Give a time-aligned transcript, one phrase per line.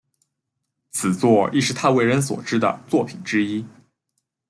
[0.89, 3.63] 此作亦是他为人所知的作品之一。